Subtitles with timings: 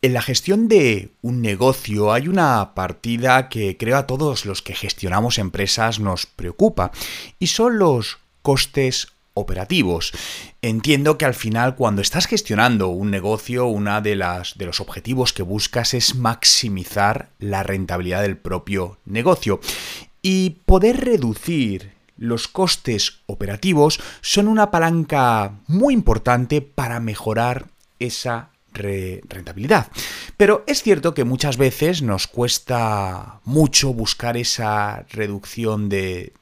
[0.00, 4.76] En la gestión de un negocio hay una partida que creo a todos los que
[4.76, 6.92] gestionamos empresas nos preocupa
[7.40, 10.12] y son los costes operativos.
[10.62, 15.32] Entiendo que al final cuando estás gestionando un negocio, una de las de los objetivos
[15.32, 19.58] que buscas es maximizar la rentabilidad del propio negocio
[20.22, 27.66] y poder reducir los costes operativos son una palanca muy importante para mejorar
[27.98, 29.88] esa rentabilidad.
[30.36, 36.32] Pero es cierto que muchas veces nos cuesta mucho buscar esa reducción de,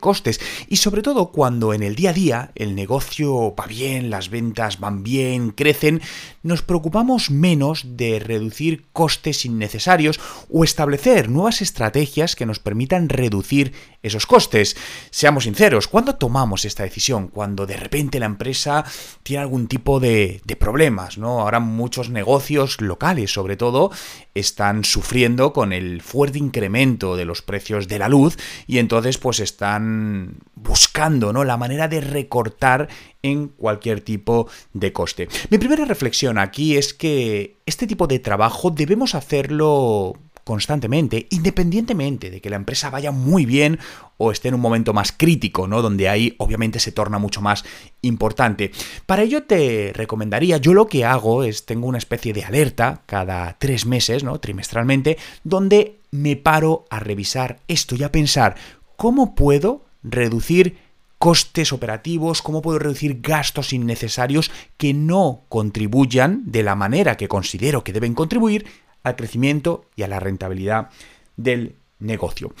[0.00, 4.30] costes y sobre todo cuando en el día a día el negocio va bien, las
[4.30, 6.00] ventas van bien, crecen,
[6.44, 13.72] nos preocupamos menos de reducir costes innecesarios o establecer nuevas estrategias que nos permitan reducir
[14.04, 14.76] esos costes.
[15.10, 17.28] Seamos sinceros, ¿cuándo tomamos esta decisión?
[17.28, 18.84] Cuando de repente la empresa
[19.22, 21.40] tiene algún tipo de, problemas, ¿no?
[21.40, 23.90] Ahora muchos negocios locales, sobre todo,
[24.34, 29.40] están sufriendo con el fuerte incremento de los precios de la luz y entonces pues
[29.40, 31.42] están buscando ¿no?
[31.44, 32.88] la manera de recortar
[33.22, 35.28] en cualquier tipo de coste.
[35.50, 40.14] Mi primera reflexión aquí es que este tipo de trabajo debemos hacerlo
[40.44, 43.78] constantemente, independientemente de que la empresa vaya muy bien
[44.18, 45.82] o esté en un momento más crítico, ¿no?
[45.82, 47.64] Donde ahí obviamente se torna mucho más
[48.02, 48.70] importante.
[49.06, 53.56] Para ello te recomendaría, yo lo que hago es, tengo una especie de alerta cada
[53.58, 54.38] tres meses, ¿no?
[54.38, 58.54] Trimestralmente, donde me paro a revisar esto y a pensar
[58.96, 60.76] cómo puedo reducir
[61.18, 67.82] costes operativos, cómo puedo reducir gastos innecesarios que no contribuyan de la manera que considero
[67.82, 68.66] que deben contribuir
[69.04, 70.90] al crecimiento y a la rentabilidad
[71.36, 72.52] del negocio.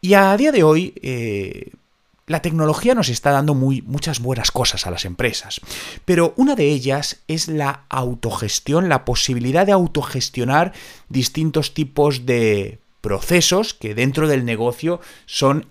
[0.00, 1.72] Y a día de hoy, eh,
[2.26, 5.60] la tecnología nos está dando muy, muchas buenas cosas a las empresas,
[6.04, 10.72] pero una de ellas es la autogestión, la posibilidad de autogestionar
[11.08, 15.66] distintos tipos de procesos que dentro del negocio son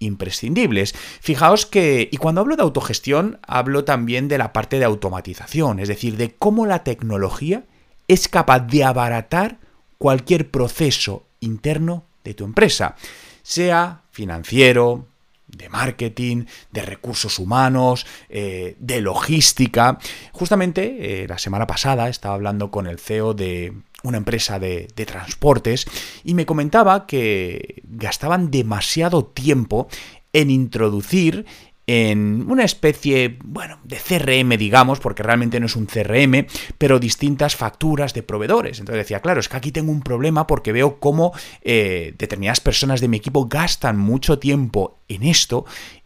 [0.00, 0.94] imprescindibles.
[1.20, 5.86] Fijaos que, y cuando hablo de autogestión, hablo también de la parte de automatización, es
[5.86, 7.64] decir, de cómo la tecnología
[8.08, 9.59] es capaz de abaratar
[10.00, 12.96] cualquier proceso interno de tu empresa,
[13.42, 15.04] sea financiero,
[15.46, 19.98] de marketing, de recursos humanos, eh, de logística.
[20.32, 25.04] Justamente eh, la semana pasada estaba hablando con el CEO de una empresa de, de,
[25.04, 25.86] transportes
[26.24, 29.86] y me comentaba que gastaban demasiado tiempo
[30.32, 31.44] en introducir
[31.92, 36.46] en una especie, bueno, de CRM, digamos, porque realmente no es un CRM,
[36.78, 38.78] pero distintas facturas de proveedores.
[38.78, 43.00] Entonces decía, claro, es que aquí tengo un problema porque veo cómo eh, determinadas personas
[43.00, 45.64] de mi equipo gastan mucho tiempo en esto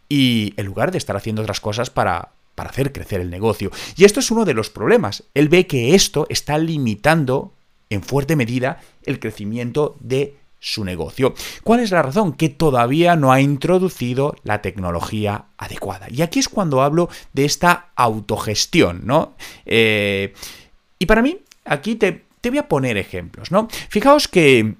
[0.09, 3.69] y en lugar de estar haciendo otras cosas para, para hacer crecer el negocio.
[3.95, 5.23] Y esto es uno de los problemas.
[5.35, 7.53] Él ve que esto está limitando
[7.91, 10.35] en fuerte medida el crecimiento de
[10.65, 11.35] su negocio.
[11.63, 12.33] ¿Cuál es la razón?
[12.33, 16.07] Que todavía no ha introducido la tecnología adecuada.
[16.09, 19.35] Y aquí es cuando hablo de esta autogestión, ¿no?
[19.65, 20.33] Eh,
[20.97, 23.67] y para mí, aquí te, te voy a poner ejemplos, ¿no?
[23.89, 24.73] Fijaos que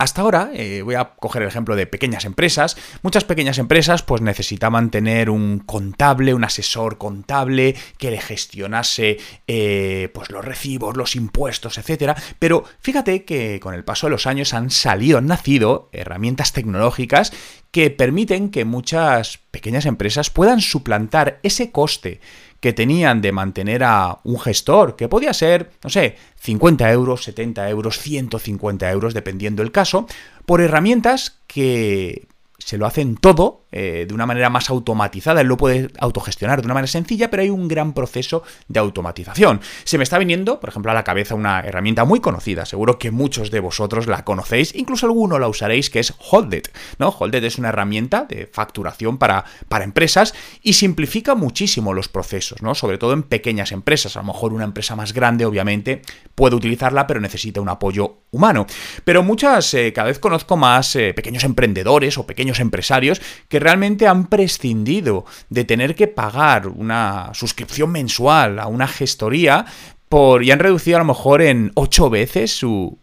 [0.00, 4.22] hasta ahora, eh, voy a coger el ejemplo de pequeñas empresas, muchas pequeñas empresas pues
[4.22, 11.16] necesitaban tener un contable, un asesor contable que le gestionase eh, pues los recibos, los
[11.16, 12.16] impuestos, etcétera.
[12.38, 17.34] Pero fíjate que con el paso de los años han salido, han nacido herramientas tecnológicas
[17.70, 22.22] que permiten que muchas pequeñas empresas puedan suplantar ese coste
[22.60, 27.68] que tenían de mantener a un gestor, que podía ser, no sé, 50 euros, 70
[27.70, 30.06] euros, 150 euros, dependiendo el caso,
[30.46, 32.28] por herramientas que
[32.58, 36.66] se lo hacen todo eh, de una manera más automatizada, él lo puede autogestionar de
[36.66, 39.60] una manera sencilla, pero hay un gran proceso de automatización.
[39.84, 43.10] Se me está viniendo, por ejemplo, a la cabeza una herramienta muy conocida, seguro que
[43.10, 46.64] muchos de vosotros la conocéis, incluso alguno la usaréis, que es Holded.
[46.98, 47.08] ¿no?
[47.08, 52.74] Holded es una herramienta de facturación para, para empresas y simplifica muchísimo los procesos, ¿no?
[52.74, 54.16] sobre todo en pequeñas empresas.
[54.16, 56.02] A lo mejor una empresa más grande, obviamente,
[56.34, 58.66] puede utilizarla, pero necesita un apoyo humano.
[59.04, 64.06] Pero muchas, eh, cada vez conozco más eh, pequeños emprendedores o pequeños empresarios que realmente
[64.06, 69.66] han prescindido de tener que pagar una suscripción mensual a una gestoría
[70.08, 72.98] por, y han reducido a lo mejor en ocho veces su,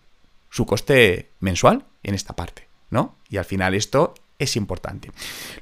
[0.50, 3.16] su coste mensual en esta parte, ¿no?
[3.30, 5.12] Y al final esto es importante.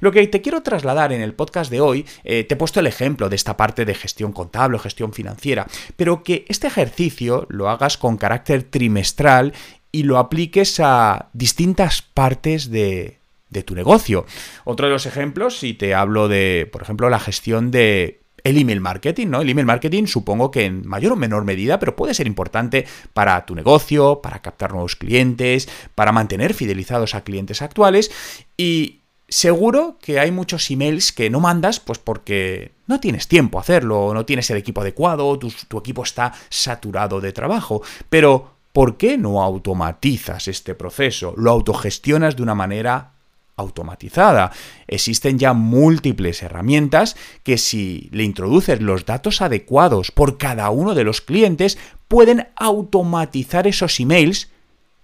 [0.00, 2.86] Lo que te quiero trasladar en el podcast de hoy, eh, te he puesto el
[2.86, 5.66] ejemplo de esta parte de gestión contable o gestión financiera,
[5.96, 9.54] pero que este ejercicio lo hagas con carácter trimestral
[9.92, 13.20] y lo apliques a distintas partes de,
[13.56, 14.26] de tu negocio.
[14.64, 18.80] Otro de los ejemplos, si te hablo de, por ejemplo, la gestión de el email
[18.80, 19.40] marketing, ¿no?
[19.40, 23.44] El email marketing supongo que en mayor o menor medida, pero puede ser importante para
[23.44, 28.12] tu negocio, para captar nuevos clientes, para mantener fidelizados a clientes actuales
[28.56, 33.62] y seguro que hay muchos emails que no mandas pues porque no tienes tiempo a
[33.62, 38.96] hacerlo, no tienes el equipo adecuado, tu, tu equipo está saturado de trabajo, pero ¿por
[38.96, 41.34] qué no automatizas este proceso?
[41.36, 43.15] Lo autogestionas de una manera
[43.56, 44.52] automatizada.
[44.86, 51.04] Existen ya múltiples herramientas que si le introduces los datos adecuados por cada uno de
[51.04, 54.50] los clientes, pueden automatizar esos emails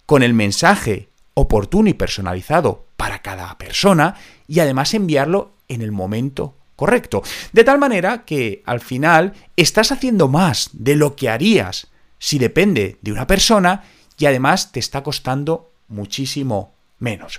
[0.06, 4.16] con el mensaje oportuno y personalizado para cada persona
[4.46, 7.22] y además enviarlo en el momento correcto.
[7.52, 11.88] De tal manera que al final estás haciendo más de lo que harías
[12.19, 13.84] si depende de una persona
[14.19, 17.38] y además te está costando muchísimo menos.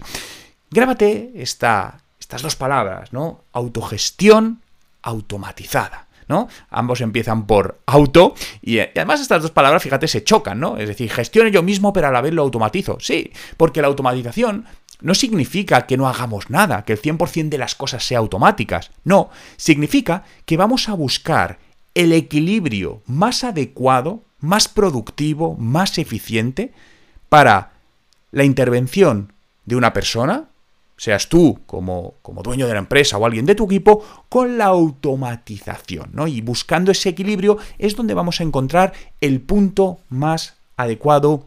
[0.74, 3.44] Grábate esta, estas dos palabras, ¿no?
[3.54, 4.62] Autogestión
[5.02, 6.08] automatizada.
[6.30, 6.48] ¿no?
[6.70, 10.78] Ambos empiezan por auto y, además estas dos palabras, fíjate, se chocan, ¿no?
[10.78, 12.98] Es decir, gestione yo mismo pero a la vez lo automatizo.
[13.02, 14.66] Sí, porque la automatización
[15.02, 18.92] no significa que no hagamos nada, que el 100% de las cosas sea automáticas.
[19.04, 21.60] No, significa que vamos a buscar
[21.94, 26.74] el equilibrio más adecuado más productivo, más eficiente
[27.30, 27.72] para
[28.32, 29.32] la intervención
[29.66, 30.50] de una persona,
[30.98, 34.66] seas tú como, como, dueño de la empresa o alguien de tu equipo, con la
[34.66, 36.12] automatización.
[36.14, 36.28] ¿no?
[36.28, 41.46] Y buscando ese equilibrio es donde vamos a encontrar el punto más adecuado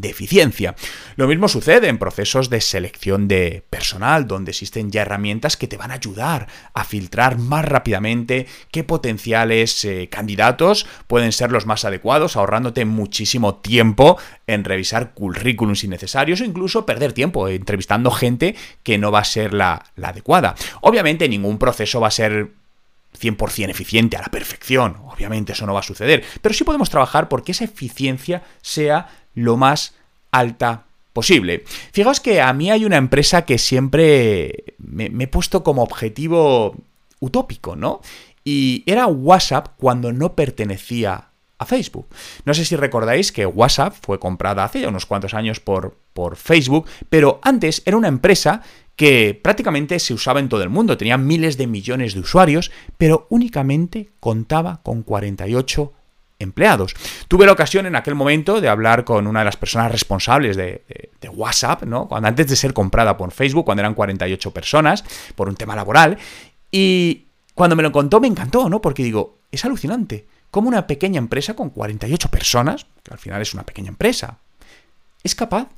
[0.00, 0.74] de eficiencia.
[1.16, 5.76] Lo mismo sucede en procesos de selección de personal, donde existen ya herramientas que te
[5.76, 11.84] van a ayudar a filtrar más rápidamente qué potenciales eh, candidatos pueden ser los más
[11.84, 18.98] adecuados, ahorrándote muchísimo tiempo en revisar currículums innecesarios o incluso perder tiempo entrevistando gente que
[18.98, 20.54] no va a ser la adecuada.
[20.80, 22.63] Obviamente ningún proceso va a ser
[23.20, 27.28] 100% eficiente a la perfección, obviamente eso no va a suceder, pero sí podemos trabajar
[27.28, 29.94] porque esa eficiencia sea lo más
[30.30, 31.64] alta posible.
[31.92, 36.76] Fijaos que a mí hay una empresa que siempre me, he puesto como objetivo
[37.20, 38.02] utópico, ¿no?
[38.44, 42.08] Y era WhatsApp cuando no pertenecía a Facebook.
[42.44, 46.36] No sé si recordáis que WhatsApp fue comprada hace ya unos cuantos años por, por
[46.36, 48.62] Facebook, pero antes era una empresa
[48.96, 53.26] que prácticamente se usaba en todo el mundo, tenía miles de millones de usuarios, pero
[53.30, 55.92] únicamente contaba con 48
[56.38, 56.94] empleados.
[57.28, 60.82] Tuve la ocasión en aquel momento de hablar con una de las personas responsables de,
[61.32, 62.06] WhatsApp, ¿no?
[62.06, 65.02] Cuando, antes de ser comprada por Facebook, cuando eran 48 personas,
[65.34, 66.16] por un tema laboral,
[66.70, 67.24] y
[67.54, 68.80] cuando me lo contó me encantó, ¿no?
[68.80, 73.54] Porque digo, es alucinante, como una pequeña empresa con 48 personas, que al final es
[73.54, 74.38] una pequeña empresa,
[75.24, 75.68] es capaz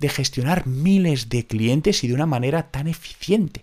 [0.00, 3.62] de gestionar miles de clientes y de una manera tan eficiente.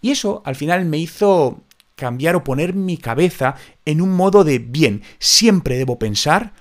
[0.00, 1.60] Y eso al final me hizo
[1.96, 6.52] cambiar o poner mi cabeza en un modo de bien, siempre debo pensar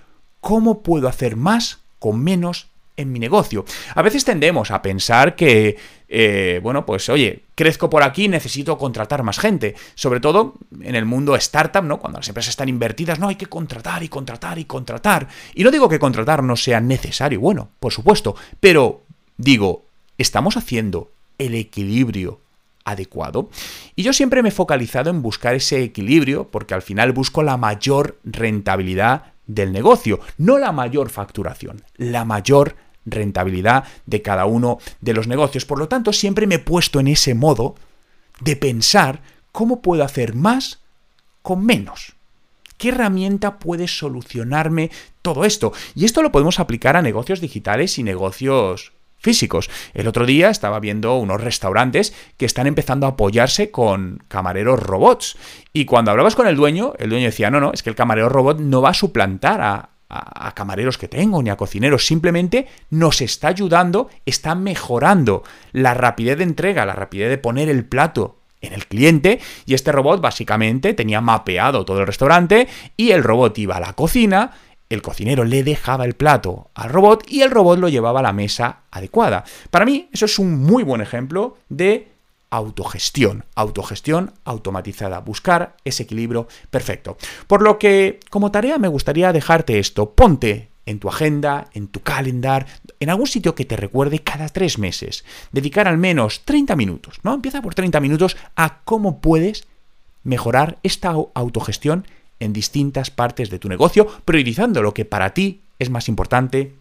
[0.42, 2.68] cómo puedo hacer más con menos
[2.98, 3.64] en mi negocio.
[3.96, 5.78] A veces tendemos a pensar que,
[6.10, 9.76] eh, bueno, pues oye, crezco por aquí, necesito contratar más gente.
[9.96, 11.98] Sobre todo en el mundo startup, ¿no?
[12.00, 15.30] Cuando las empresas están invertidas, no, hay que contratar y contratar y contratar.
[15.56, 19.06] Y no digo que contratar no sea necesario, bueno, por supuesto, pero
[19.40, 19.86] digo,
[20.20, 21.10] ¿estamos haciendo
[21.40, 22.40] el equilibrio
[22.86, 23.50] adecuado.
[23.96, 27.58] Y yo siempre me he focalizado en buscar ese equilibrio porque al final busco la
[27.58, 32.76] mayor rentabilidad del negocio, no la mayor facturación, la mayor
[33.06, 35.66] rentabilidad de cada uno de los negocios.
[35.66, 37.76] Por lo tanto, siempre me he puesto en ese modo
[38.42, 40.80] de pensar cómo puedo hacer más
[41.42, 42.14] con menos.
[42.78, 44.90] ¿Qué herramienta puede solucionarme
[45.22, 45.74] todo esto?
[45.96, 49.70] Y esto lo podemos aplicar a negocios digitales y negocios físicos.
[49.94, 55.38] El otro día estaba viendo unos restaurantes que están empezando a apoyarse con camareros robots.
[55.74, 58.30] Y cuando hablabas con el dueño, el dueño decía, no, no, es que el camarero
[58.30, 63.22] robot no va a suplantar a, a, camareros que tengo ni a cocineros, simplemente nos
[63.22, 68.74] está ayudando, está mejorando la rapidez de entrega, la rapidez de poner el plato en
[68.74, 73.78] el cliente y este robot básicamente tenía mapeado todo el restaurante y el robot iba
[73.78, 74.52] a la cocina
[74.90, 78.34] el cocinero le dejaba el plato al robot y el robot lo llevaba a la
[78.34, 79.44] mesa adecuada.
[79.70, 82.08] Para mí, eso es un muy buen ejemplo de
[82.50, 87.18] autogestión, autogestión automatizada, buscar ese equilibrio perfecto.
[87.48, 90.12] Por lo que, como tarea, me gustaría dejarte esto.
[90.12, 92.66] Ponte en tu agenda, en tu calendar,
[93.00, 95.24] en algún sitio que te recuerde cada tres meses.
[95.52, 97.36] Dedicar al menos 30 minutos, ¿no?
[97.36, 99.68] Empieza por 30 minutos a cómo puedes
[100.24, 102.06] mejorar esta autogestión
[102.40, 106.74] en distintas partes de tu negocio, priorizando lo que para ti es más importante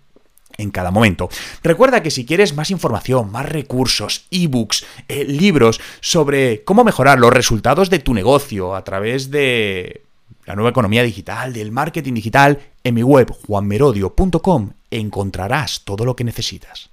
[0.56, 1.28] en cada momento.
[1.62, 7.32] Recuerda que si quieres más información, más recursos, ebooks, eh, libros sobre cómo mejorar los
[7.32, 10.02] resultados de tu negocio a través de
[10.46, 16.24] la nueva economía digital, del marketing digital, en mi web juanmerodio.com encontrarás todo lo que
[16.24, 16.90] necesitas.